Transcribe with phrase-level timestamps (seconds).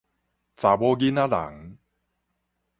[0.55, 1.77] 查某囡仔人